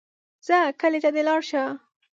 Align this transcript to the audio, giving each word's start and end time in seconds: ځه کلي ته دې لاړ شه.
ځه 0.47 0.57
کلي 0.81 0.99
ته 1.03 1.09
دې 1.15 1.21
لاړ 1.27 1.41
شه. 1.49 1.63